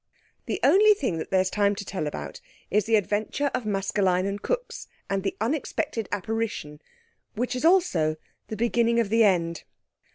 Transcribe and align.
The 0.47 0.59
only 0.63 0.95
thing 0.95 1.19
that 1.19 1.29
there's 1.29 1.51
time 1.51 1.75
to 1.75 1.85
tell 1.85 2.07
about 2.07 2.41
is 2.71 2.85
the 2.85 2.95
Adventure 2.95 3.51
of 3.53 3.65
Maskelyne 3.67 4.25
and 4.25 4.41
Cooke's, 4.41 4.87
and 5.11 5.21
the 5.21 5.37
Unexpected 5.39 6.09
Apparition—which 6.11 7.55
is 7.55 7.63
also 7.63 8.15
the 8.47 8.57
beginning 8.57 8.99
of 8.99 9.09
the 9.09 9.23
end. 9.23 9.63